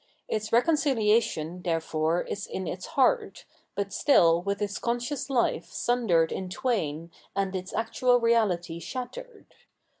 [0.27, 6.49] Its reconciliation, therefore, is in its heart, but still with its conscious fife sundered in
[6.49, 9.53] twain and its actual reality shattered.